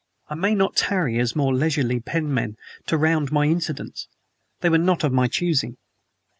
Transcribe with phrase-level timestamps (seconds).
[0.29, 2.57] I may not tarry, as more leisurely penmen,
[2.87, 4.07] to round my incidents;
[4.61, 5.77] they were not of my choosing.